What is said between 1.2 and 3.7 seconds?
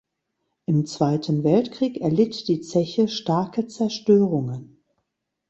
Weltkrieg erlitt die Zeche starke